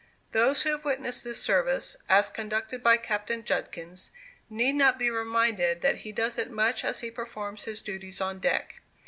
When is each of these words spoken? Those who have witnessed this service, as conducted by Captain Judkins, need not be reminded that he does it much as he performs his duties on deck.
Those 0.31 0.63
who 0.63 0.71
have 0.71 0.83
witnessed 0.83 1.23
this 1.23 1.39
service, 1.39 1.95
as 2.09 2.31
conducted 2.31 2.81
by 2.81 2.97
Captain 2.97 3.43
Judkins, 3.43 4.09
need 4.49 4.73
not 4.73 4.97
be 4.97 5.11
reminded 5.11 5.81
that 5.81 5.97
he 5.97 6.11
does 6.11 6.39
it 6.39 6.49
much 6.49 6.83
as 6.83 7.01
he 7.01 7.11
performs 7.11 7.65
his 7.65 7.83
duties 7.83 8.19
on 8.19 8.39
deck. 8.39 8.77